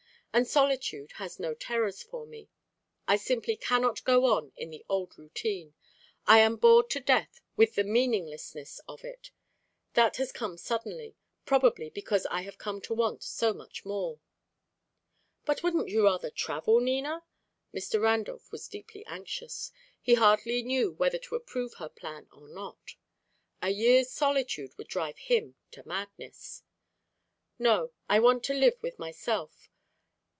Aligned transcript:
And 0.33 0.47
solitude 0.47 1.11
has 1.17 1.41
no 1.41 1.53
terrors 1.53 2.01
for 2.03 2.25
me. 2.25 2.47
I 3.05 3.17
simply 3.17 3.57
cannot 3.57 4.05
go 4.05 4.31
on 4.33 4.53
in 4.55 4.69
the 4.69 4.85
old 4.87 5.17
routine. 5.17 5.73
I 6.25 6.39
am 6.39 6.55
bored 6.55 6.89
to 6.91 7.01
death 7.01 7.41
with 7.57 7.75
the 7.75 7.83
meaninglessness 7.83 8.79
of 8.87 9.03
it. 9.03 9.31
That 9.93 10.15
has 10.15 10.31
come 10.31 10.57
suddenly: 10.57 11.17
probably 11.43 11.89
because 11.89 12.25
I 12.27 12.43
have 12.43 12.57
come 12.57 12.79
to 12.83 12.93
want 12.93 13.23
so 13.23 13.51
much 13.53 13.83
more." 13.83 14.21
"But 15.43 15.63
wouldn't 15.63 15.89
you 15.89 16.05
rather 16.05 16.29
travel, 16.29 16.79
Nina?" 16.79 17.25
Mr. 17.75 18.01
Randolph 18.01 18.53
was 18.53 18.69
deeply 18.69 19.05
anxious; 19.07 19.73
he 20.01 20.13
hardly 20.13 20.63
knew 20.63 20.93
whether 20.93 21.17
to 21.17 21.35
approve 21.35 21.73
her 21.73 21.89
plan 21.89 22.29
or 22.31 22.47
not. 22.47 22.95
A 23.61 23.71
year's 23.71 24.09
solitude 24.09 24.77
would 24.77 24.87
drive 24.87 25.17
him 25.17 25.55
to 25.71 25.85
madness. 25.85 26.63
"No, 27.59 27.91
I 28.07 28.19
want 28.21 28.45
to 28.45 28.53
live 28.53 28.81
with 28.81 28.97
myself. 28.97 29.67